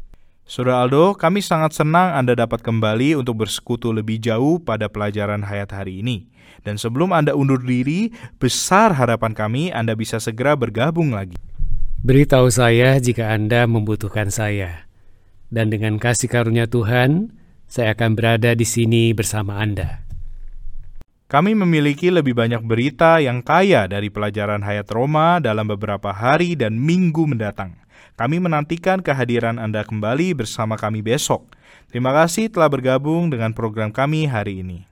Saudara 0.46 0.86
Aldo, 0.86 1.18
kami 1.18 1.42
sangat 1.42 1.74
senang 1.74 2.14
Anda 2.14 2.38
dapat 2.38 2.62
kembali 2.62 3.18
untuk 3.18 3.42
bersekutu 3.42 3.90
lebih 3.90 4.22
jauh 4.22 4.62
pada 4.62 4.86
pelajaran 4.86 5.42
hayat 5.42 5.74
hari 5.74 6.06
ini. 6.06 6.30
Dan 6.62 6.78
sebelum 6.78 7.10
Anda 7.10 7.34
undur 7.34 7.58
diri, 7.58 8.14
besar 8.38 8.94
harapan 8.94 9.34
kami 9.34 9.74
Anda 9.74 9.98
bisa 9.98 10.22
segera 10.22 10.54
bergabung 10.54 11.18
lagi. 11.18 11.34
Beritahu 12.06 12.46
saya 12.46 12.94
jika 13.02 13.34
Anda 13.34 13.66
membutuhkan 13.66 14.30
saya. 14.30 14.86
Dan 15.50 15.74
dengan 15.74 15.98
kasih 15.98 16.30
karunia 16.30 16.70
Tuhan, 16.70 17.34
saya 17.66 17.98
akan 17.98 18.14
berada 18.14 18.54
di 18.54 18.62
sini 18.62 19.10
bersama 19.10 19.58
Anda. 19.58 20.05
Kami 21.26 21.58
memiliki 21.58 22.06
lebih 22.06 22.38
banyak 22.38 22.62
berita 22.62 23.18
yang 23.18 23.42
kaya 23.42 23.90
dari 23.90 24.06
pelajaran 24.14 24.62
hayat 24.62 24.86
Roma 24.94 25.42
dalam 25.42 25.66
beberapa 25.66 26.14
hari 26.14 26.54
dan 26.54 26.78
minggu 26.78 27.26
mendatang. 27.26 27.74
Kami 28.14 28.38
menantikan 28.38 29.02
kehadiran 29.02 29.58
Anda 29.58 29.82
kembali 29.82 30.38
bersama 30.38 30.78
kami 30.78 31.02
besok. 31.02 31.50
Terima 31.90 32.14
kasih 32.14 32.46
telah 32.46 32.70
bergabung 32.70 33.26
dengan 33.26 33.50
program 33.50 33.90
kami 33.90 34.30
hari 34.30 34.62
ini. 34.62 34.86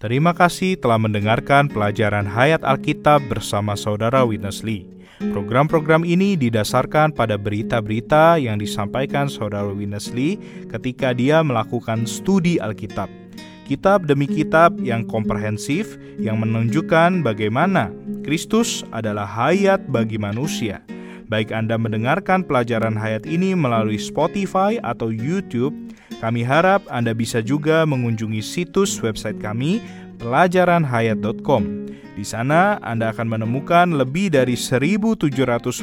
Terima 0.00 0.32
kasih 0.32 0.80
telah 0.80 0.96
mendengarkan 0.96 1.68
pelajaran 1.68 2.32
Hayat 2.32 2.64
Alkitab 2.64 3.20
bersama 3.28 3.76
Saudara 3.76 4.24
Witness 4.24 4.64
Lee. 4.64 4.88
Program-program 5.20 6.08
ini 6.08 6.32
didasarkan 6.32 7.12
pada 7.12 7.36
berita-berita 7.36 8.40
yang 8.40 8.56
disampaikan 8.56 9.28
Saudara 9.28 9.68
Witness 9.68 10.16
Lee 10.16 10.40
ketika 10.72 11.12
dia 11.12 11.44
melakukan 11.44 12.08
studi 12.08 12.56
Alkitab 12.56 13.23
kitab 13.64 14.04
demi 14.04 14.28
kitab 14.28 14.76
yang 14.78 15.08
komprehensif 15.08 15.96
yang 16.20 16.38
menunjukkan 16.40 17.24
bagaimana 17.24 17.90
Kristus 18.22 18.84
adalah 18.92 19.26
hayat 19.26 19.88
bagi 19.90 20.20
manusia. 20.20 20.84
Baik 21.28 21.50
Anda 21.56 21.80
mendengarkan 21.80 22.44
pelajaran 22.44 22.94
hayat 22.94 23.24
ini 23.24 23.56
melalui 23.56 23.96
Spotify 23.96 24.76
atau 24.84 25.08
YouTube, 25.08 25.72
kami 26.20 26.44
harap 26.44 26.84
Anda 26.92 27.16
bisa 27.16 27.40
juga 27.40 27.88
mengunjungi 27.88 28.44
situs 28.44 29.00
website 29.00 29.40
kami 29.40 29.80
pelajaranhayat.com. 30.20 31.90
Di 32.14 32.22
sana 32.22 32.78
Anda 32.78 33.10
akan 33.10 33.26
menemukan 33.26 33.98
lebih 33.98 34.30
dari 34.30 34.54
1700 34.54 35.34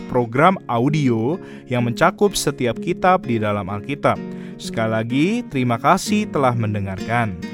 program 0.08 0.56
audio 0.72 1.36
yang 1.67 1.84
mencakup 1.84 2.39
setiap 2.39 2.80
kitab 2.80 3.28
di 3.28 3.36
dalam 3.36 3.67
Alkitab. 3.67 4.15
Sekali 4.56 4.91
lagi, 4.94 5.28
terima 5.52 5.76
kasih 5.76 6.32
telah 6.32 6.56
mendengarkan. 6.56 7.50